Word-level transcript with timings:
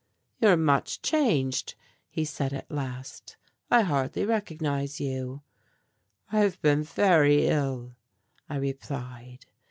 "You 0.39 0.47
are 0.47 0.57
much 0.57 1.03
changed," 1.03 1.75
he 2.09 2.25
said 2.25 2.53
at 2.53 2.71
last. 2.71 3.37
"I 3.69 3.83
hardly 3.83 4.25
recognize 4.25 4.99
you." 4.99 5.43
"I 6.31 6.39
have 6.39 6.59
been 6.63 6.81
very 6.81 7.45
ill," 7.45 7.95
I 8.49 8.55
replied. 8.55 9.45